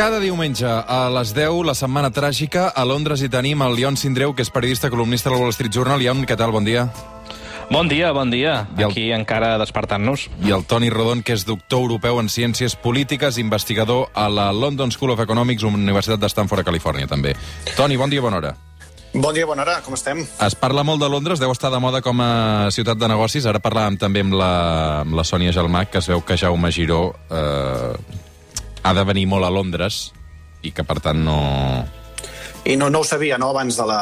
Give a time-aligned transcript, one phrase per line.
[0.00, 4.30] Cada diumenge a les 10, la setmana tràgica, a Londres hi tenim el Leon Sindreu,
[4.32, 6.00] que és periodista columnista del Wall Street Journal.
[6.00, 6.54] Leon, què tal?
[6.56, 6.86] Bon dia.
[7.68, 8.66] Bon dia, bon dia.
[8.78, 10.30] I el- Aquí encara despertant-nos.
[10.42, 14.90] I el Toni Rodon, que és doctor europeu en Ciències Polítiques, investigador a la London
[14.90, 17.36] School of Economics, Universitat de Stanford, a Califòrnia, també.
[17.76, 18.54] Toni, bon dia, bona hora.
[19.12, 20.24] Bon dia, bona hora, com estem?
[20.40, 23.44] Es parla molt de Londres, deu estar de moda com a ciutat de negocis.
[23.44, 27.14] Ara parlàvem també amb la, amb la Sònia Gelmà, que es veu que Jaume Giró
[27.28, 27.92] eh,
[28.82, 30.10] ha de venir molt a Londres
[30.62, 31.38] i que, per tant, no...
[32.64, 34.00] I no, no ho sabia, no?, abans de, la,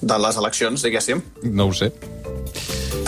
[0.00, 1.22] de les eleccions, diguéssim.
[1.50, 1.92] No ho sé.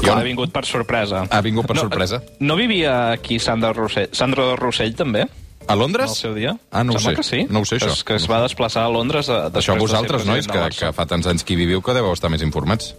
[0.05, 0.13] Jo...
[0.13, 1.25] Ha vingut per sorpresa.
[1.31, 2.21] Ha vingut per no, sorpresa.
[2.41, 5.25] No vivia aquí Sandra Rossell, Sandro Rossell, també?
[5.67, 6.11] A Londres?
[6.11, 6.53] Al seu dia?
[6.71, 7.15] Ah, no ho sé.
[7.17, 7.47] que sí.
[7.49, 7.95] No ho sé, això.
[7.95, 11.09] És que es va desplaçar a Londres a, després Això vosaltres, nois, que, que fa
[11.09, 12.93] tants anys que hi viviu, que deveu estar més informats.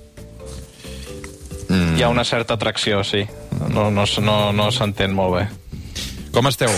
[1.69, 1.95] Mm.
[1.99, 3.23] Hi ha una certa atracció, sí.
[3.69, 5.47] No, no, no, no s'entén molt bé.
[6.33, 6.73] Com esteu?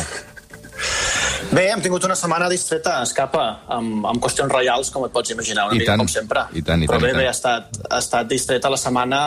[1.48, 5.70] Bé, hem tingut una setmana distreta escapa amb, amb qüestions reials, com et pots imaginar,
[5.70, 6.44] una I mica tant, com sempre.
[6.52, 7.22] i tant, i Però tant, bé, i tant.
[7.24, 9.22] bé, ha estat, ha estat distreta la setmana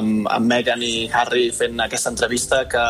[0.00, 2.82] amb, amb Meghan i Harry fent aquesta entrevista que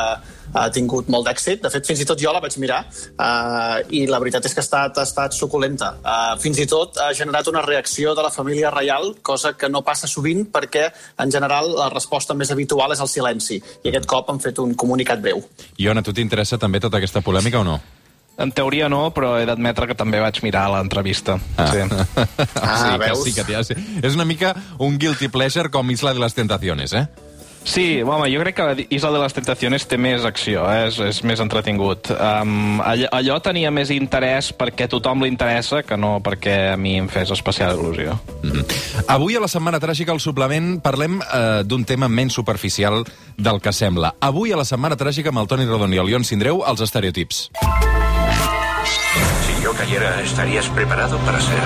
[0.54, 1.60] ha tingut molt d'èxit.
[1.60, 4.64] De fet, fins i tot jo la vaig mirar uh, i la veritat és que
[4.64, 5.92] ha estat, ha estat suculenta.
[6.00, 9.84] Uh, fins i tot ha generat una reacció de la família reial, cosa que no
[9.86, 10.88] passa sovint perquè,
[11.20, 13.60] en general, la resposta més habitual és el silenci.
[13.84, 15.44] I aquest cop han fet un comunicat breu.
[15.76, 17.78] Iona, a tu t'interessa també tota aquesta polèmica o no?
[18.40, 21.38] En teoria no, però he d'admetre que també vaig mirar l'entrevista.
[21.56, 21.70] Ah.
[21.72, 21.78] Sí.
[22.60, 23.24] Ah, sí, que veus?
[23.24, 23.74] sí, que t'hi ha- sí.
[24.02, 27.06] És una mica un guilty pleasure com Isla de les Tentaciones, eh?
[27.62, 30.86] Sí, home, jo crec que Isla de les Tentaciones té més acció, eh?
[30.88, 32.08] és, és més entretingut.
[32.16, 36.78] Um, allò, allò tenia més interès perquè a tothom li interessa que no perquè a
[36.80, 38.16] mi em fes especial il·lusió.
[38.42, 39.04] Mm -hmm.
[39.08, 43.04] Avui, a la Setmana Tràgica, al suplement, parlem eh, d'un tema menys superficial
[43.36, 44.14] del que sembla.
[44.20, 47.50] Avui, a la Setmana Tràgica, amb el Toni Rodon i el Leon Sindreu, els estereotips.
[49.80, 51.58] Cayera, ¿estarías preparado para ser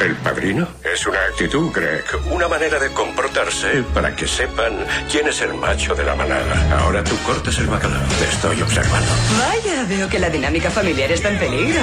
[0.00, 0.66] ¿El padrino?
[0.90, 2.02] Es una actitud, Greg.
[2.30, 4.72] una manera de comportarse para que sepan
[5.10, 6.80] quién es el macho de la manada?
[6.80, 8.00] Ahora tú cortas el bacalao.
[8.18, 9.10] Te estoy observando.
[9.38, 11.82] Vaya, veo que la dinámica familiar está en peligro.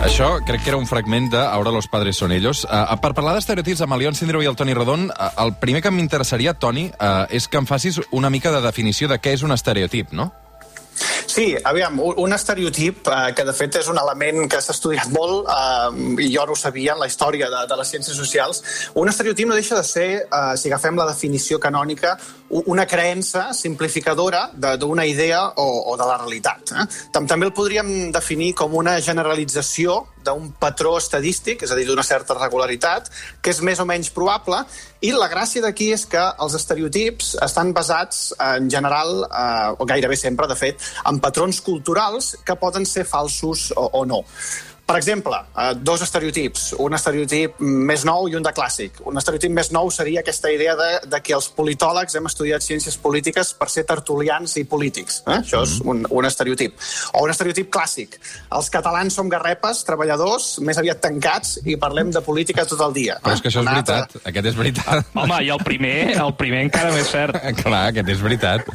[0.00, 2.64] Això crec que era un fragment de Ahora los padres son ellos.
[2.64, 5.82] Uh, per parlar d'estereotips amb el Leon Sindreu i el Toni Rodon, uh, el primer
[5.84, 9.44] que m'interessaria, Toni, uh, és que em facis una mica de definició de què és
[9.44, 10.32] un estereotip, no?
[11.30, 15.46] Sí, aviam, un estereotip eh, que de fet és un element que s'ha estudiat molt
[15.46, 18.62] eh, i jo no ho sabia en la història de, de les ciències socials,
[18.98, 22.16] un estereotip no deixa de ser, eh, si agafem la definició canònica,
[22.74, 26.74] una creença simplificadora d'una idea o, o de la realitat.
[26.74, 26.86] Eh?
[27.14, 32.04] Tam També el podríem definir com una generalització d'un patró estadístic, és a dir, d'una
[32.06, 33.10] certa regularitat,
[33.42, 34.62] que és més o menys probable,
[35.00, 40.16] i la gràcia d'aquí és que els estereotips estan basats, en general, eh, o gairebé
[40.16, 44.24] sempre, de fet, en patrons culturals que poden ser falsos o, o no.
[44.90, 48.96] Per exemple, eh, dos estereotips, un estereotip més nou i un de clàssic.
[49.06, 52.96] Un estereotip més nou seria aquesta idea de, de que els politòlegs hem estudiat ciències
[52.98, 55.20] polítiques per ser tertulians i polítics.
[55.28, 55.36] Eh?
[55.44, 56.74] Això és un, un estereotip.
[57.14, 58.18] O un estereotip clàssic.
[58.58, 63.20] Els catalans som garrepes, treballadors, més aviat tancats i parlem de política tot el dia.
[63.22, 64.26] Però és que això és altra- veritat.
[64.32, 65.14] Aquest és veritat.
[65.14, 67.38] Home, i el primer, el primer encara més cert.
[67.62, 68.66] Clar, aquest és veritat.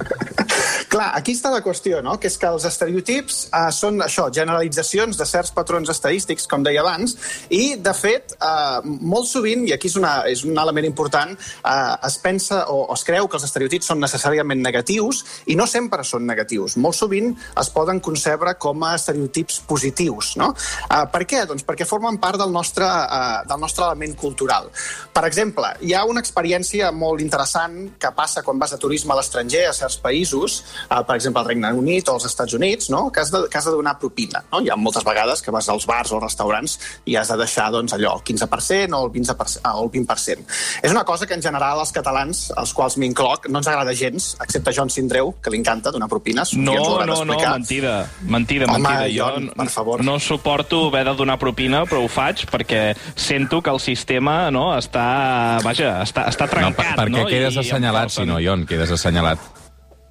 [0.95, 2.15] Clar, aquí està la qüestió, no?
[2.21, 6.83] que és que els estereotips eh, són això, generalitzacions de certs patrons estadístics, com deia
[6.85, 7.17] abans,
[7.49, 11.95] i, de fet, eh, molt sovint, i aquí és, una, és un element important, eh,
[12.05, 16.05] es pensa o, o es creu que els estereotips són necessàriament negatius, i no sempre
[16.05, 16.77] són negatius.
[16.77, 20.35] Molt sovint es poden concebre com a estereotips positius.
[20.41, 20.51] No?
[20.53, 21.45] Eh, per què?
[21.49, 24.69] Doncs perquè formen part del nostre, eh, del nostre element cultural.
[25.15, 29.19] Per exemple, hi ha una experiència molt interessant que passa quan vas a turisme a
[29.19, 33.07] l'estranger, a certs països, uh, per exemple, al Regne Unit o als Estats Units, no?
[33.11, 34.43] que, has de, que has de donar propina.
[34.51, 34.61] No?
[34.61, 37.93] Hi ha moltes vegades que vas als bars o restaurants i has de deixar doncs,
[37.93, 39.61] allò, el 15% o el 20%.
[39.73, 40.45] O el 20%.
[40.83, 44.35] És una cosa que en general els catalans, als quals m'incloc, no ens agrada gens,
[44.41, 46.53] excepte John Sindreu, que li encanta donar propines.
[46.53, 46.75] No,
[47.05, 48.09] no, no, mentida.
[48.21, 49.09] Mentida, Home, mentida.
[49.25, 50.03] Jon, per favor.
[50.03, 54.75] no suporto haver de donar propina, però ho faig perquè sento que el sistema no,
[54.77, 56.75] està, vaja, està, està No, trencat.
[56.75, 57.25] per, per què no?
[57.27, 58.65] quedes I- i assenyalat, falten- si no, Ion?
[58.65, 59.39] Quedes assenyalat.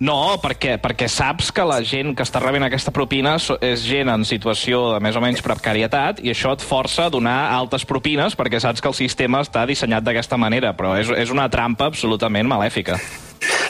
[0.04, 4.26] No, perquè, perquè saps que la gent que està rebent aquesta propina és gent en
[4.28, 8.60] situació de més o menys precarietat i això et força a donar altes propines perquè
[8.60, 12.98] saps que el sistema està dissenyat d'aquesta manera, però és, és una trampa absolutament malèfica.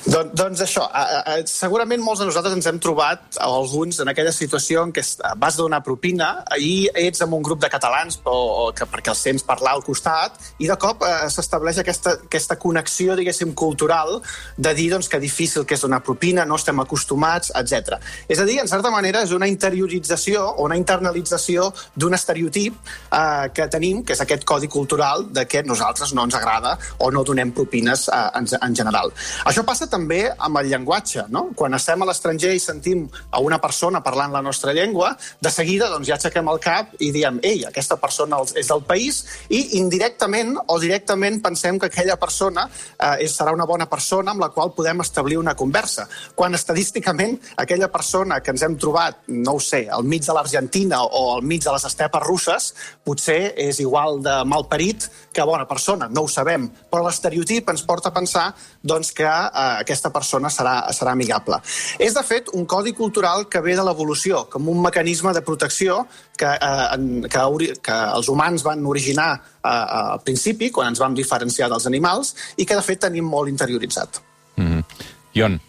[0.05, 4.35] Don, doncs això, a, a, segurament molts de nosaltres ens hem trobat, alguns, en aquella
[4.37, 5.01] situació en què
[5.41, 9.23] vas donar propina i ets amb un grup de catalans o, o que, perquè els
[9.25, 14.19] sents parlar al costat i de cop eh, s'estableix aquesta, aquesta connexió, diguéssim, cultural
[14.59, 17.97] de dir doncs, que difícil que és donar propina, no estem acostumats, etc.
[18.29, 23.49] És a dir, en certa manera, és una interiorització o una internalització d'un estereotip eh,
[23.57, 27.25] que tenim, que és aquest codi cultural de que nosaltres no ens agrada o no
[27.25, 29.17] donem propines eh, en, en general.
[29.49, 31.47] Això passa també amb el llenguatge, no?
[31.57, 35.91] Quan estem a l'estranger i sentim a una persona parlant la nostra llengua, de seguida
[35.93, 39.23] doncs, ja aixequem el cap i diem ei, aquesta persona és del país
[39.55, 44.51] i indirectament o directament pensem que aquella persona eh, serà una bona persona amb la
[44.55, 46.09] qual podem establir una conversa.
[46.35, 51.03] Quan estadísticament aquella persona que ens hem trobat, no ho sé, al mig de l'Argentina
[51.05, 52.71] o al mig de les estepes russes,
[53.05, 56.67] potser és igual de malparit que bona persona, no ho sabem.
[56.91, 58.49] Però l'estereotip ens porta a pensar
[58.83, 61.61] doncs, que eh, aquesta persona serà, serà amigable.
[61.99, 66.03] És, de fet, un codi cultural que ve de l'evolució, com un mecanisme de protecció
[66.37, 67.45] que, eh, que,
[67.85, 72.67] que els humans van originar eh, al principi, quan ens vam diferenciar dels animals, i
[72.67, 74.21] que, de fet, tenim molt interioritzat.
[74.57, 75.13] Mm -hmm.
[75.35, 75.61] Ion,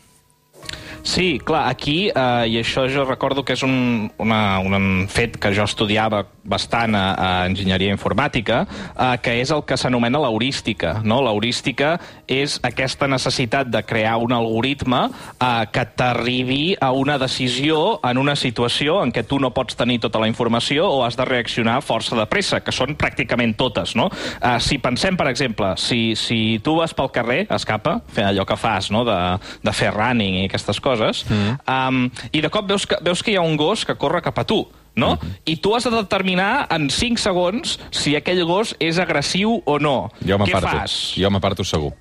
[1.05, 5.51] Sí, clar, aquí, eh, i això jo recordo que és un, una, un fet que
[5.53, 10.95] jo estudiava bastant a, a enginyeria informàtica, eh, que és el que s'anomena l'heurística.
[11.05, 11.19] No?
[11.25, 11.91] L'heurística
[12.25, 18.33] és aquesta necessitat de crear un algoritme eh, que t'arribi a una decisió en una
[18.33, 22.17] situació en què tu no pots tenir tota la informació o has de reaccionar força
[22.17, 23.93] de pressa, que són pràcticament totes.
[23.93, 24.09] No?
[24.41, 28.57] Eh, si pensem, per exemple, si, si tu vas pel carrer, escapa, fer allò que
[28.57, 29.05] fas, no?
[29.05, 29.19] de,
[29.61, 30.94] de fer running i aquestes coses,
[31.29, 31.59] mm.
[31.67, 34.39] um, i de cop veus que, veus que hi ha un gos que corre cap
[34.39, 35.15] a tu, no?
[35.15, 35.35] Mm -hmm.
[35.45, 40.11] I tu has de determinar en 5 segons si aquell gos és agressiu o no.
[40.25, 41.13] jo Què fas?
[41.17, 41.93] Jo m'aparto segur.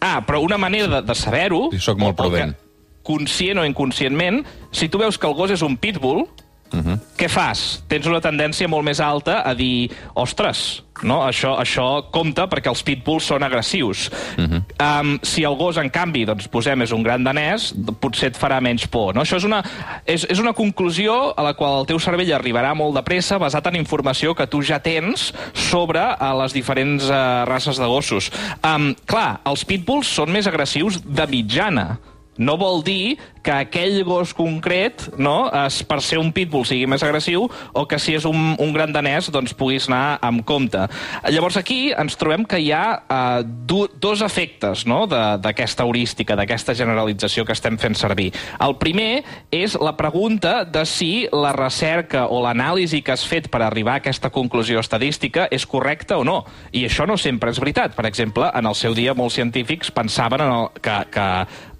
[0.00, 1.70] Ah, però una manera de, de saber-ho...
[1.72, 2.56] I sóc molt o que- prudent.
[3.02, 6.26] Conscient o inconscientment, si tu veus que el gos és un pitbull,
[6.72, 6.98] Uh -huh.
[7.16, 7.82] què fas?
[7.88, 11.20] Tens una tendència molt més alta a dir, ostres, no?
[11.26, 14.10] això, això compta perquè els pitbulls són agressius.
[14.36, 14.62] Uh -huh.
[15.00, 18.60] um, si el gos, en canvi, doncs, posem és un gran danès, potser et farà
[18.60, 19.14] menys por.
[19.14, 19.20] No?
[19.22, 19.62] Això és una,
[20.04, 23.66] és, és una conclusió a la qual el teu cervell arribarà molt de pressa basat
[23.66, 28.30] en informació que tu ja tens sobre uh, les diferents uh, races de gossos.
[28.64, 31.98] Um, clar, els pitbulls són més agressius de mitjana,
[32.38, 33.16] no vol dir
[33.46, 37.98] que aquell gos concret, no, es, per ser un pitbull sigui més agressiu o que
[38.02, 40.82] si és un, un gran danès doncs puguis anar amb compte.
[41.30, 46.74] Llavors aquí ens trobem que hi ha uh, do, dos efectes no, d'aquesta heurística, d'aquesta
[46.74, 48.32] generalització que estem fent servir.
[48.62, 49.22] El primer
[49.54, 54.02] és la pregunta de si la recerca o l'anàlisi que has fet per arribar a
[54.02, 56.40] aquesta conclusió estadística és correcta o no.
[56.74, 57.94] I això no sempre és veritat.
[57.94, 61.30] Per exemple, en el seu dia molts científics pensaven en el, que, que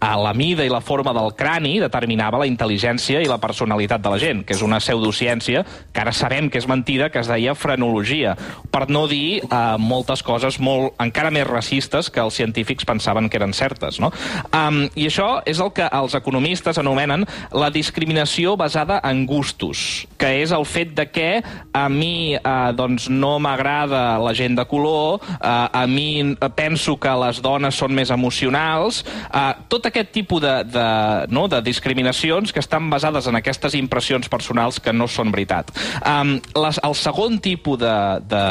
[0.00, 4.10] a la mida i la forma del crani determinava la intel·ligència i la personalitat de
[4.12, 7.54] la gent, que és una pseudociència que ara sabem que és mentida, que es deia
[7.56, 8.34] frenologia,
[8.70, 13.40] per no dir eh, moltes coses molt, encara més racistes que els científics pensaven que
[13.40, 14.00] eren certes.
[14.02, 14.12] No?
[14.52, 17.25] Um, I això és el que els economistes anomenen
[17.56, 21.30] la discriminació basada en gustos, que és el fet de que
[21.72, 22.40] a mi eh,
[22.76, 27.80] doncs no m'agrada la gent de color, eh, a mi eh, penso que les dones
[27.80, 30.86] són més emocionals, eh, tot aquest tipus de, de,
[31.32, 35.70] no, de discriminacions que estan basades en aquestes impressions personals que no són veritat.
[36.02, 37.96] Um, les, el segon tipus de,
[38.28, 38.44] de,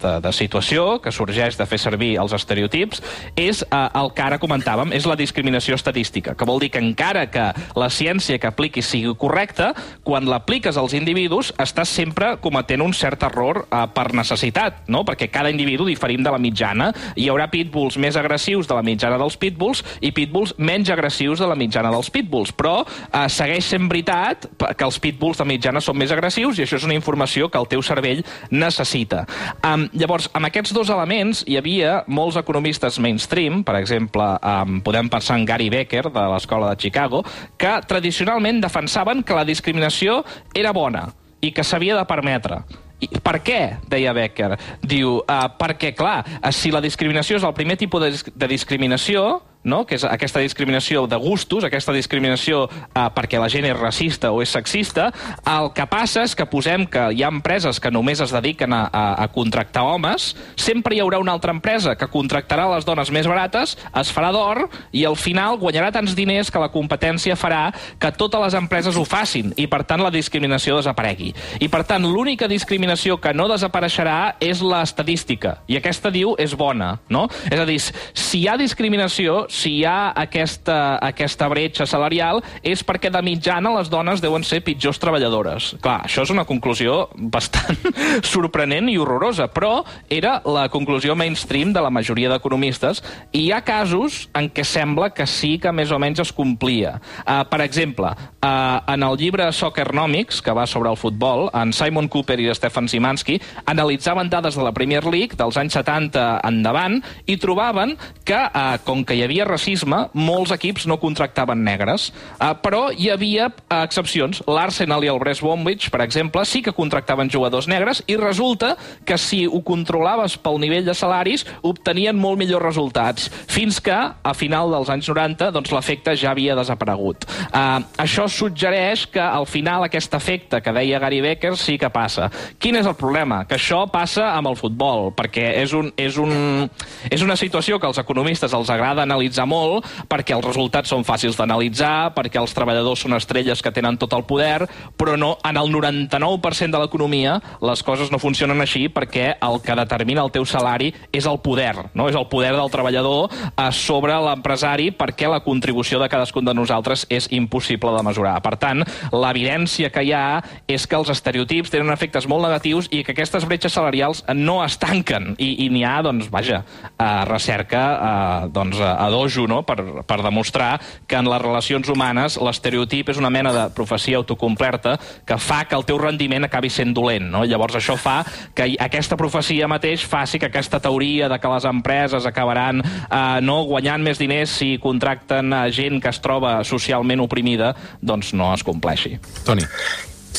[0.00, 3.02] de, de situació que sorgeix de fer servir els estereotips
[3.38, 7.26] és uh, el que ara comentàvem, és la discriminació estadística, que vol dir que encara
[7.32, 9.72] que la ciència que apliquis sigui correcta,
[10.06, 15.04] quan l'apliques als individus estàs sempre cometent un cert error uh, per necessitat, no?
[15.08, 16.90] perquè cada individu diferim de la mitjana.
[17.16, 21.48] Hi haurà pitbulls més agressius de la mitjana dels pitbulls i pitbulls menys agressius de
[21.50, 24.46] la mitjana dels pitbulls, però eh, segueix sent veritat
[24.76, 27.68] que els pitbulls de mitjana són més agressius i això és una informació que el
[27.70, 29.24] teu cervell necessita.
[29.66, 35.10] Um, llavors, amb aquests dos elements hi havia molts economistes mainstream, per exemple, um, podem
[35.12, 37.24] pensar en Gary Becker, de l'Escola de Chicago,
[37.58, 40.22] que tradicionalment defensaven que la discriminació
[40.54, 41.08] era bona
[41.40, 42.62] i que s'havia de permetre.
[43.00, 44.50] I per què, deia Becker?
[44.84, 46.18] Diu, uh, perquè, clar,
[46.52, 49.84] si la discriminació és el primer tipus de, de discriminació, no?
[49.86, 54.40] que és aquesta discriminació de gustos, aquesta discriminació eh, perquè la gent és racista o
[54.42, 55.10] és sexista,
[55.48, 58.86] el que passa és que posem que hi ha empreses que només es dediquen a,
[58.88, 63.28] a, a contractar homes, sempre hi haurà una altra empresa que contractarà les dones més
[63.28, 67.68] barates, es farà d'or i al final guanyarà tants diners que la competència farà
[68.00, 71.34] que totes les empreses ho facin i per tant la discriminació desaparegui.
[71.60, 76.94] I per tant l'única discriminació que no desapareixerà és l'estadística i aquesta diu és bona,
[77.12, 77.26] no?
[77.50, 82.84] És a dir, si hi ha discriminació, si hi ha aquesta, aquesta bretxa salarial és
[82.86, 85.74] perquè de mitjana les dones deuen ser pitjors treballadores.
[85.82, 87.78] Clar, això és una conclusió bastant
[88.32, 93.02] sorprenent i horrorosa, però era la conclusió mainstream de la majoria d'economistes
[93.32, 96.96] i hi ha casos en què sembla que sí que més o menys es complia.
[97.24, 102.08] Uh, per exemple, uh, en el llibre Soccernomics, que va sobre el futbol, en Simon
[102.08, 103.40] Cooper i Stefan Simansky
[103.70, 109.02] analitzaven dades de la Premier League dels anys 70 endavant i trobaven que, uh, com
[109.04, 112.10] que hi havia havia racisme, molts equips no contractaven negres.
[112.36, 114.42] Uh, però hi havia uh, excepcions.
[114.48, 118.74] L'Arsenal i el Brest Bromwich, per exemple, sí que contractaven jugadors negres i resulta
[119.06, 123.30] que si ho controlaves pel nivell de salaris obtenien molt millors resultats.
[123.48, 127.24] Fins que, a final dels anys 90, doncs l'efecte ja havia desaparegut.
[127.48, 132.28] Uh, això suggereix que al final aquest efecte que deia Gary Becker sí que passa.
[132.60, 133.44] Quin és el problema?
[133.48, 136.68] Que això passa amb el futbol, perquè és, un, és, un,
[137.08, 141.04] és una situació que als economistes els agrada analitzar analitzar molt, perquè els resultats són
[141.04, 145.56] fàcils d'analitzar, perquè els treballadors són estrelles que tenen tot el poder, però no en
[145.56, 150.44] el 99% de l'economia les coses no funcionen així perquè el que determina el teu
[150.44, 152.08] salari és el poder, no?
[152.08, 157.06] és el poder del treballador eh, sobre l'empresari perquè la contribució de cadascun de nosaltres
[157.08, 158.38] és impossible de mesurar.
[158.42, 158.82] Per tant,
[159.12, 163.46] l'evidència que hi ha és que els estereotips tenen efectes molt negatius i que aquestes
[163.46, 168.80] bretxes salarials no es tanquen i, i n'hi ha, doncs, vaja, eh, recerca eh, doncs,
[168.80, 169.62] a dojo no?
[169.66, 170.72] per, per demostrar
[171.06, 174.96] que en les relacions humanes l'estereotip és una mena de profecia autocomplerta
[175.26, 177.30] que fa que el teu rendiment acabi sent dolent.
[177.30, 177.44] No?
[177.44, 178.20] Llavors això fa
[178.56, 183.62] que aquesta profecia mateix faci que aquesta teoria de que les empreses acabaran eh, no
[183.68, 188.64] guanyant més diners si contracten a gent que es troba socialment oprimida, doncs no es
[188.66, 189.18] compleixi.
[189.46, 189.66] Toni.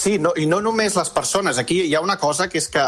[0.01, 1.60] Sí, no, i no només les persones.
[1.62, 2.81] Aquí hi ha una cosa que és que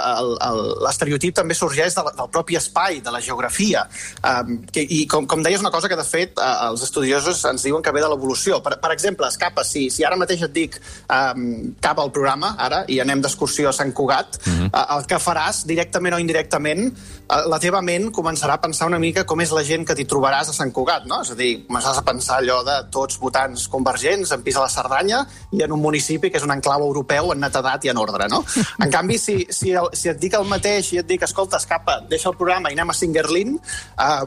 [0.82, 3.84] l'estereotip també sorgeix de, del propi espai, de la geografia.
[4.26, 7.68] Um, que, I com, com deies, una cosa que de fet uh, els estudiosos ens
[7.68, 8.58] diuen que ve de l'evolució.
[8.66, 11.44] Per, per exemple, escapa, si, si ara mateix et dic um,
[11.84, 14.72] cap al programa, ara, i anem d'excursió a Sant Cugat, uh -huh.
[14.72, 19.00] uh, el que faràs, directament o indirectament, uh, la teva ment començarà a pensar una
[19.00, 21.22] mica com és la gent que t'hi trobaràs a Sant Cugat, no?
[21.22, 24.70] És a dir, començaràs a pensar allò de tots votants convergents en pis a la
[24.70, 27.98] Cerdanya i en un municipi que és un enclau europeu europeu en netedat i en
[27.98, 28.44] ordre, no?
[28.80, 32.00] En canvi, si, si, el, si et dic el mateix i et dic, escolta, escapa,
[32.10, 34.24] deixa el programa i anem a Singerlin, uh,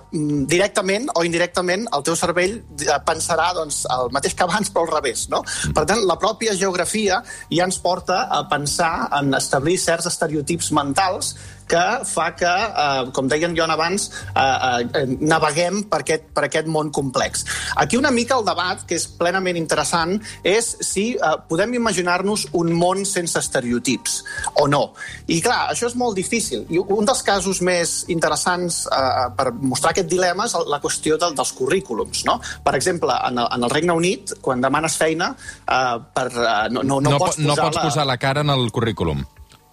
[0.47, 4.95] directament o indirectament el teu cervell eh, pensarà doncs, el mateix que abans, però al
[4.97, 5.43] revés, no?
[5.75, 11.35] Per tant, la pròpia geografia ja ens porta a pensar en establir certs estereotips mentals
[11.67, 16.67] que fa que, eh, com deien jo abans, eh, eh, naveguem per aquest, per aquest
[16.67, 17.45] món complex.
[17.77, 22.73] Aquí una mica el debat, que és plenament interessant, és si eh, podem imaginar-nos un
[22.73, 24.23] món sense estereotips
[24.63, 24.95] o no.
[25.27, 26.67] I clar, això és molt difícil.
[26.71, 31.35] I un dels casos més interessants eh, per mostrar aquest dilema és la qüestió del,
[31.35, 32.25] dels currículums.
[32.25, 32.41] No?
[32.65, 35.35] Per exemple, en el, en el Regne Unit, quan demanes feina,
[35.67, 37.89] eh, per, eh, no, no, no, no, pots no posar pots la...
[37.91, 39.25] posar la cara en el currículum.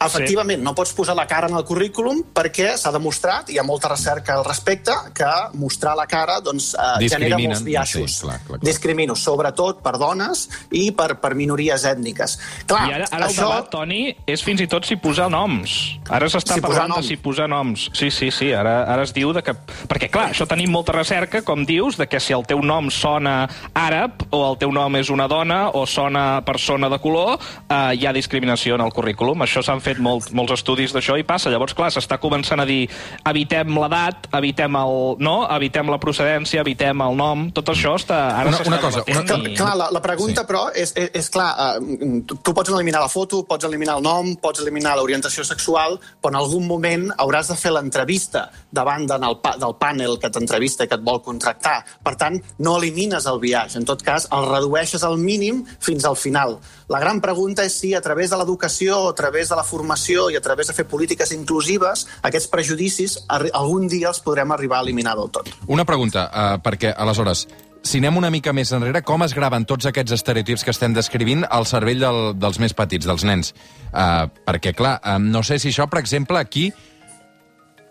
[0.05, 0.65] Efectivament, sí.
[0.65, 4.37] no pots posar la cara en el currículum perquè s'ha demostrat, hi ha molta recerca
[4.37, 8.17] al respecte, que mostrar la cara doncs, eh, genera molts biaixos.
[8.19, 8.67] Sí, clar, clar, clar.
[8.67, 12.37] Discrimino, sobretot per dones i per, per minories ètniques.
[12.69, 13.47] Clar, I ara, ara això...
[13.47, 15.75] el debat, Toni, és fins i tot si posar noms.
[16.13, 17.89] Ara s'està Si parlant de si posar noms.
[17.97, 19.55] Sí, sí, sí, ara, ara es diu de que...
[19.89, 23.43] Perquè, clar, això tenim molta recerca, com dius, de que si el teu nom sona
[23.77, 28.07] àrab, o el teu nom és una dona, o sona persona de color, eh, hi
[28.07, 29.45] ha discriminació en el currículum.
[29.45, 31.51] Això s'han fet fet molt, molts estudis d'això i passa.
[31.53, 32.87] Llavors, clar, s'està començant a dir
[33.29, 34.95] evitem l'edat, evitem el...
[35.23, 35.35] No?
[35.53, 37.47] Evitem la procedència, evitem el nom...
[37.53, 38.19] Tot això està...
[38.41, 40.47] Ara Una- una cosa, una- Clar, clar, la, la pregunta, sí.
[40.49, 44.05] però, és, és, és clar, uh, tu, tu pots eliminar la foto, pots eliminar el
[44.05, 49.25] nom, pots eliminar l'orientació sexual, però en algun moment hauràs de fer l'entrevista davant del,
[49.43, 51.79] pa, del panel que t'entrevista i que et vol contractar.
[52.03, 53.77] Per tant, no elimines el viatge.
[53.81, 56.57] En tot cas, el redueixes al mínim fins al final.
[56.91, 60.35] La gran pregunta és si a través de l'educació, a través de la formació i
[60.37, 65.15] a través de fer polítiques inclusives, aquests prejudicis algun dia els podrem arribar a eliminar
[65.15, 65.49] del tot.
[65.67, 67.47] Una pregunta, uh, perquè, aleshores,
[67.83, 71.43] si anem una mica més enrere, com es graven tots aquests estereotips que estem descrivint
[71.49, 73.53] al cervell del, dels més petits, dels nens?
[73.91, 76.69] Uh, perquè, clar, uh, no sé si això, per exemple, aquí,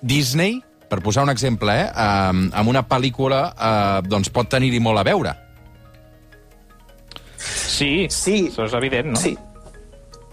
[0.00, 5.00] Disney, per posar un exemple, eh, uh, amb una pel·lícula uh, doncs pot tenir-hi molt
[5.00, 5.36] a veure.
[7.42, 8.48] Sí, sí.
[8.50, 9.20] això és evident, no?
[9.20, 9.36] Sí.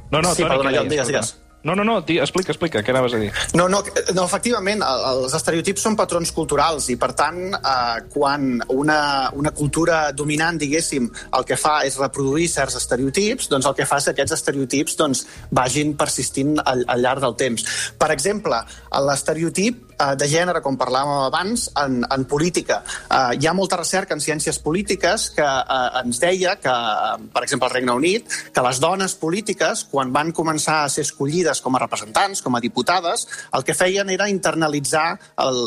[0.09, 1.35] No, no, Sí, Toni, perdona, digues, digues.
[1.61, 3.33] No, no, no, di, explica, explica, què anaves a dir?
[3.53, 3.81] No, no,
[4.15, 8.99] no efectivament, el- els estereotips són patrons culturals i, per tant, eh, quan una,
[9.35, 13.99] una cultura dominant, diguéssim, el que fa és reproduir certs estereotips, doncs el que fa
[13.99, 17.67] és que aquests estereotips doncs, vagin persistint al, al llarg del temps.
[17.99, 18.63] Per exemple,
[19.09, 22.79] l'estereotip de gènere, com parlàvem abans, en, en política.
[23.09, 27.43] Eh, hi ha molta recerca en ciències polítiques que eh, ens deia que, eh, per
[27.43, 31.75] exemple, al Regne Unit, que les dones polítiques, quan van començar a ser escollides com
[31.75, 35.07] a representants, com a diputades, el que feien era internalitzar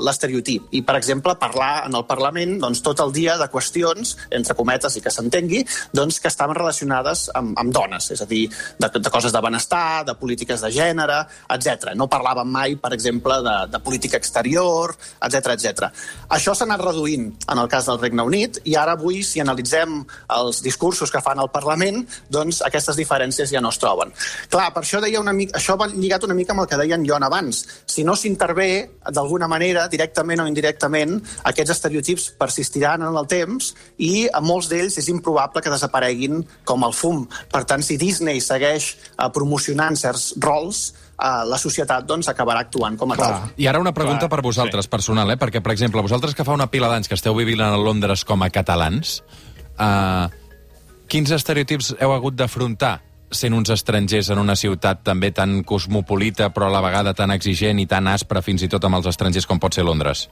[0.07, 4.57] l'estereotip i, per exemple, parlar en el Parlament doncs, tot el dia de qüestions, entre
[4.57, 8.47] cometes i que s'entengui, doncs, que estaven relacionades amb, amb dones, és a dir,
[8.79, 11.23] de, de coses de benestar, de polítiques de gènere,
[11.53, 11.93] etc.
[11.99, 14.95] No parlaven mai, per exemple, de, de política exterior,
[15.27, 15.91] etc etc.
[16.33, 20.01] Això s'ha anat reduint en el cas del Regne Unit i ara avui, si analitzem
[20.39, 22.03] els discursos que fan al Parlament,
[22.33, 24.15] doncs aquestes diferències ja no es troben.
[24.53, 26.97] Clar, per això deia una mica, això va lligat una mica amb el que deia
[26.97, 27.63] en abans.
[27.87, 34.29] Si no s'intervé, d'alguna manera, directament o indirectament, aquests estereotips persistiran en el temps i
[34.33, 37.27] a molts d'ells és improbable que desapareguin com el fum.
[37.53, 42.99] Per tant, si Disney segueix eh, promocionant certs rols, eh, la societat doncs, acabarà actuant
[42.99, 43.39] com a tal.
[43.57, 45.39] I ara una pregunta Clar, per vosaltres, personal, eh?
[45.41, 48.43] perquè, per exemple, vosaltres que fa una pila d'anys que esteu vivint a Londres com
[48.43, 49.21] a catalans,
[49.79, 50.27] eh,
[51.09, 52.99] quins estereotips heu hagut d'afrontar
[53.33, 57.81] sent uns estrangers en una ciutat també tan cosmopolita, però a la vegada tan exigent
[57.81, 60.29] i tan aspra fins i tot amb els estrangers com pot ser Londres?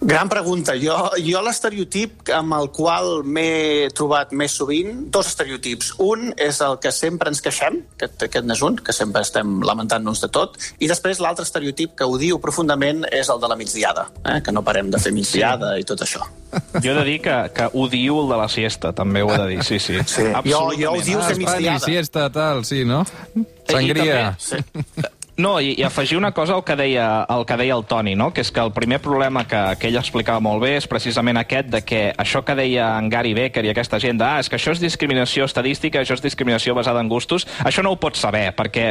[0.00, 0.76] Gran pregunta.
[0.78, 5.90] Jo, jo l'estereotip amb el qual m'he trobat més sovint, dos estereotips.
[6.04, 10.22] Un és el que sempre ens queixem, aquest, aquest n'és un, que sempre estem lamentant-nos
[10.22, 14.38] de tot, i després l'altre estereotip que odio profundament és el de la migdiada, eh?
[14.44, 15.82] que no parem de fer migdiada sí.
[15.82, 16.22] i tot això.
[16.78, 19.50] Jo he de dir que, que odio el de la siesta, també ho he de
[19.56, 19.98] dir, sí, sí.
[20.06, 20.30] Sí.
[20.46, 21.84] Jo, jo odio fer Espanya, migdiada.
[21.84, 23.02] siesta, tal, sí, no?
[23.68, 24.36] Sangria.
[24.38, 24.62] Sí.
[25.38, 28.32] No, i, i afegir una cosa al que, deia, al que deia el Toni, no?
[28.34, 31.68] que és que el primer problema que, que ell explicava molt bé és precisament aquest
[31.70, 34.58] de que això que deia en Gary Becker i aquesta gent de, ah, és que
[34.58, 38.48] això és discriminació estadística, això és discriminació basada en gustos, això no ho pots saber,
[38.58, 38.88] perquè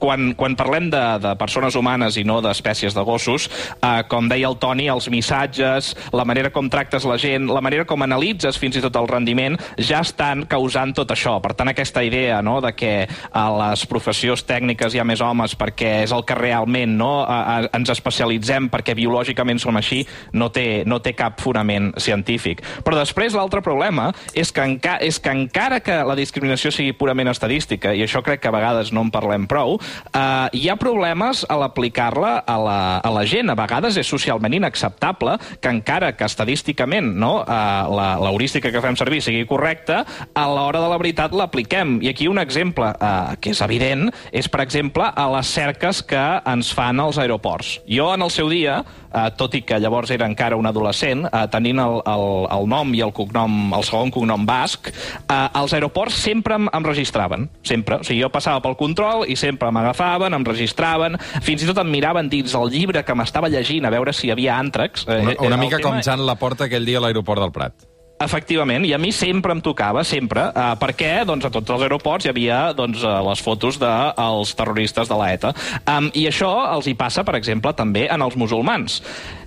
[0.00, 4.48] quan, quan parlem de, de persones humanes i no d'espècies de gossos, eh, com deia
[4.48, 8.80] el Toni, els missatges, la manera com tractes la gent, la manera com analitzes fins
[8.80, 11.36] i tot el rendiment, ja estan causant tot això.
[11.44, 15.52] Per tant, aquesta idea no, de que a les professions tècniques hi ha més homes
[15.52, 20.50] perquè és el que realment no, a, a, ens especialitzem perquè biològicament som així, no
[20.54, 22.62] té, no té cap fonament científic.
[22.84, 27.28] Però després l'altre problema és que, enca és que encara que la discriminació sigui purament
[27.32, 29.78] estadística, i això crec que a vegades no en parlem prou,
[30.12, 33.50] eh, hi ha problemes a l'aplicar-la a, la, a la gent.
[33.50, 37.52] A vegades és socialment inacceptable que encara que estadísticament no, eh,
[37.94, 41.98] la- l'heurística que fem servir sigui correcta, a l'hora de la veritat l'apliquem.
[42.02, 46.20] I aquí un exemple eh, que és evident és, per exemple, a les cerques que
[46.46, 47.78] ens fan als aeroports.
[47.88, 48.82] Jo, en el seu dia,
[49.14, 52.24] eh, tot i que llavors era encara un adolescent, eh, tenint el, el,
[52.58, 56.84] el nom i el cognom, el segon cognom basc, eh, als aeroports sempre em, em
[56.84, 58.00] registraven, sempre.
[58.02, 61.90] O sigui, jo passava pel control i sempre m'agafaven, em registraven, fins i tot em
[61.90, 65.08] miraven dins el llibre que m'estava llegint a veure si hi havia àntrax.
[65.08, 67.74] Eh, Una, una mica tema- com Jan Laporta aquell dia a l'aeroport del Prat.
[68.22, 72.26] Efectivament, i a mi sempre em tocava, sempre, eh, perquè doncs, a tots els aeroports
[72.26, 75.50] hi havia doncs, eh, les fotos dels de, terroristes de l'ETA.
[75.82, 79.00] Um, I això els hi passa, per exemple, també en els musulmans.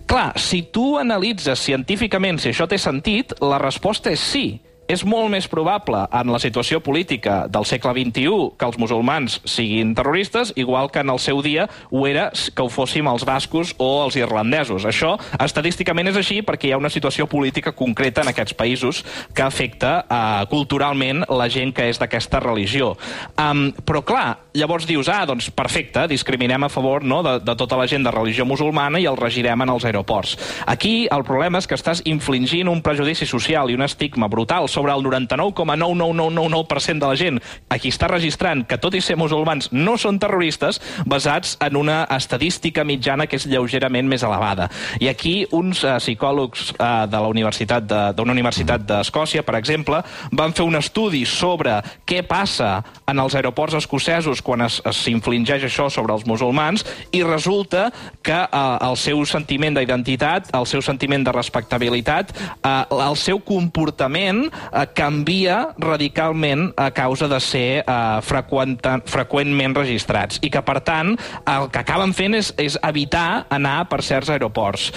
[0.07, 4.59] Clar, si tu analitzes científicament si això té sentit, la resposta és sí.
[4.87, 9.93] És molt més probable en la situació política del segle XXI que els musulmans siguin
[9.95, 13.89] terroristes, igual que en el seu dia ho era que ho fóssim els bascos o
[14.05, 14.87] els irlandesos.
[14.87, 19.03] Això estadísticament és així perquè hi ha una situació política concreta en aquests països
[19.35, 22.95] que afecta uh, culturalment la gent que és d'aquesta religió.
[23.35, 27.77] Um, però clar, llavors dius, ah, doncs perfecte, discriminem a favor no, de, de tota
[27.77, 30.37] la gent de religió musulmana i el regirem en els aeroports.
[30.65, 34.93] Aquí el problema és que estàs infligint un prejudici social i un estigma brutal sobre
[34.93, 39.97] el 99,99999% de la gent a qui està registrant que tot i ser musulmans no
[40.01, 44.69] són terroristes basats en una estadística mitjana que és lleugerament més elevada.
[44.99, 50.53] I aquí uns uh, psicòlegs uh, de la universitat d'una universitat d'Escòcia, per exemple, van
[50.57, 56.25] fer un estudi sobre què passa en els aeroports escocesos quan s'infligeix això sobre els
[56.29, 57.89] musulmans i resulta
[58.23, 62.31] que uh, el seu sentiment d'identitat, el seu sentiment de respectabilitat,
[62.63, 70.51] uh, el seu comportament uh, canvia radicalment a causa de ser uh, freqüentment registrats i
[70.53, 71.15] que, per tant,
[71.47, 74.89] el que acaben fent és, és evitar anar per certs aeroports.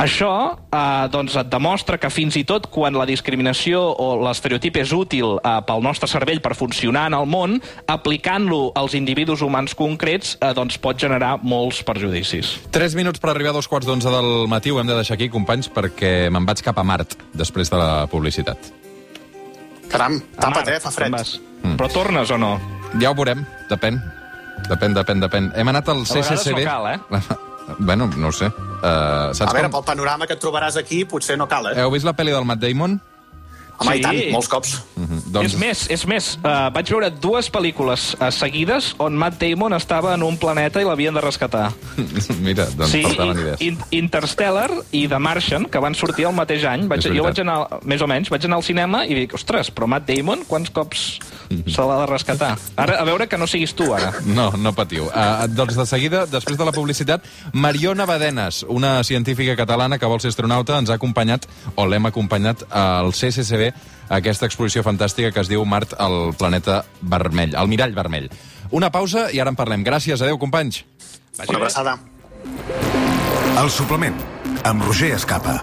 [0.00, 4.94] Això eh, doncs et demostra que fins i tot quan la discriminació o l'estereotip és
[4.96, 7.58] útil eh, pel nostre cervell per funcionar en el món,
[7.90, 12.54] aplicant-lo als individus humans concrets eh, doncs pot generar molts perjudicis.
[12.74, 14.72] Tres minuts per arribar a dos quarts d'onze del matí.
[14.72, 18.06] Ho hem de deixar aquí, companys, perquè me'n vaig cap a Mart després de la
[18.10, 18.72] publicitat.
[19.90, 20.80] Caram, tapa't, eh?
[20.82, 21.14] Fa fred.
[21.62, 21.76] Mm.
[21.78, 22.56] Però tornes o no?
[23.00, 23.98] Ja ho veurem, depèn.
[24.68, 25.50] Depèn, depèn, depèn.
[25.58, 26.64] Hem anat al CCCB...
[26.64, 27.36] A no cal, eh?
[27.88, 28.48] bueno, no ho sé.
[28.48, 29.78] Uh, saps a veure, com...
[29.78, 31.76] pel panorama que et trobaràs aquí, potser no cal, eh?
[31.82, 32.98] Heu vist la pel·li del Matt Damon?
[33.78, 33.98] Home, sí.
[33.98, 34.74] i tant, molts cops.
[34.94, 35.20] Uh -huh.
[35.32, 35.52] doncs...
[35.52, 40.14] És més, és més uh, vaig veure dues pel·lícules uh, seguides on Matt Damon estava
[40.14, 41.72] en un planeta i l'havien de rescatar.
[42.46, 43.60] Mira, doncs sí, faltaven idees.
[43.60, 46.88] In Interstellar i The Martian, que van sortir el mateix any.
[46.88, 49.86] Vaig, jo vaig anar, més o menys, vaig anar al cinema i dic, ostres, però
[49.86, 52.54] Matt Damon, quants cops se l'ha de rescatar?
[52.80, 54.12] Ara, a veure que no siguis tu, ara.
[54.34, 55.06] No, no patiu.
[55.06, 60.20] Uh, doncs de seguida, després de la publicitat, Mariona Badenes, una científica catalana que vol
[60.20, 65.42] ser astronauta, ens ha acompanyat, o l'hem acompanyat, al CCCB, a aquesta exposició fantàstica que
[65.44, 68.28] es diu Mart al planeta vermell, al mirall vermell.
[68.74, 69.84] Una pausa i ara en parlem.
[69.86, 70.82] Gràcies, adeu, companys.
[71.48, 71.98] Una abraçada.
[73.60, 74.18] El suplement,
[74.66, 75.60] amb Roger Escapa.